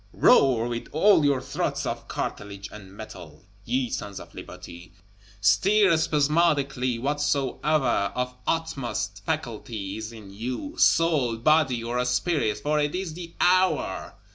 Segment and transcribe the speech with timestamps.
[0.13, 4.93] Roar with all your throats of cartilage and metal, ye Sons of Liberty;
[5.39, 12.95] stir spasmodically whatsoever of utmost faculty is in you, soul, body, or spirit; for it
[12.95, 14.15] is the hour!